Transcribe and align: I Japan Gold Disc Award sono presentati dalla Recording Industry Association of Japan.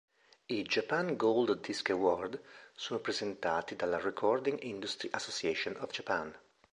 I 0.53 0.63
Japan 0.63 1.15
Gold 1.15 1.59
Disc 1.61 1.87
Award 1.91 2.41
sono 2.73 2.99
presentati 2.99 3.75
dalla 3.75 3.99
Recording 3.99 4.59
Industry 4.63 5.09
Association 5.11 5.75
of 5.79 5.91
Japan. 5.91 6.35